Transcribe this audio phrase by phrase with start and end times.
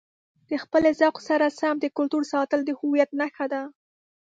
[0.49, 3.61] د خپلې ذوق سره سم د کلتور ساتل د هویت نښه ده.